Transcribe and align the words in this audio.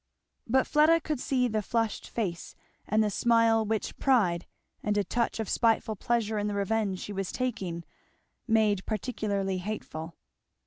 But 0.47 0.65
Fleda 0.65 0.99
could 1.01 1.19
see 1.19 1.47
the 1.47 1.61
flushed 1.61 2.09
face 2.09 2.55
and 2.87 3.03
the 3.03 3.11
smile 3.11 3.63
which 3.63 3.99
pride 3.99 4.47
and 4.81 4.97
a 4.97 5.03
touch 5.03 5.39
of 5.39 5.47
spiteful 5.47 5.95
pleasure 5.95 6.39
in 6.39 6.47
the 6.47 6.55
revenge 6.55 6.99
she 6.99 7.13
was 7.13 7.31
taking 7.31 7.83
made 8.47 8.83
particularly 8.87 9.59
hateful. 9.59 10.15